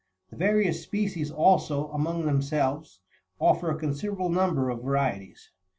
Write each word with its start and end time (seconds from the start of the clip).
The 0.31 0.35
various 0.35 0.81
species 0.81 1.29
also, 1.29 1.91
among 1.91 2.25
themselves, 2.25 3.01
offer 3.39 3.69
a 3.69 3.77
considerable 3.77 4.29
number 4.29 4.71
of 4.71 4.81
varieties. 4.81 5.51